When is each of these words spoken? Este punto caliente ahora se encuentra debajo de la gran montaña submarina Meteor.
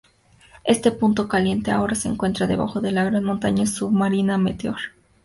Este 0.63 0.91
punto 0.91 1.27
caliente 1.27 1.69
ahora 1.69 1.93
se 1.93 2.09
encuentra 2.09 2.47
debajo 2.47 2.81
de 2.81 2.91
la 2.91 3.03
gran 3.03 3.23
montaña 3.23 3.67
submarina 3.67 4.39
Meteor. 4.39 4.77